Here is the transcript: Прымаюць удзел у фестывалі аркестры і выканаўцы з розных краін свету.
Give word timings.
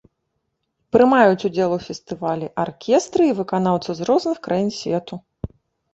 Прымаюць 0.95 1.43
удзел 1.49 1.75
у 1.75 1.77
фестывалі 1.89 2.47
аркестры 2.65 3.23
і 3.27 3.37
выканаўцы 3.43 3.89
з 4.01 4.11
розных 4.11 4.37
краін 4.49 4.69
свету. 4.83 5.25